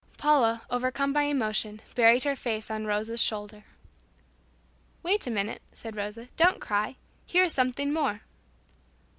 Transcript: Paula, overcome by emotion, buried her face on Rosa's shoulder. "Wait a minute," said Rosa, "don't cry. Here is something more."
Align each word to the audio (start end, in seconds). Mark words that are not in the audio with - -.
Paula, 0.17 0.63
overcome 0.71 1.13
by 1.13 1.21
emotion, 1.25 1.79
buried 1.93 2.23
her 2.23 2.35
face 2.35 2.71
on 2.71 2.87
Rosa's 2.87 3.21
shoulder. 3.21 3.65
"Wait 5.03 5.27
a 5.27 5.29
minute," 5.29 5.61
said 5.73 5.95
Rosa, 5.95 6.27
"don't 6.37 6.59
cry. 6.59 6.95
Here 7.27 7.43
is 7.43 7.53
something 7.53 7.93
more." 7.93 8.21